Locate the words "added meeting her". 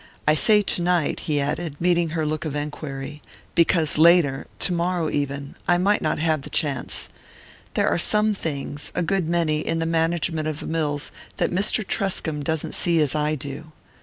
1.39-2.25